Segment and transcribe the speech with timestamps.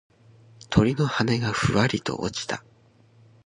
[0.71, 2.63] 鳥の羽がふわりと落ちた。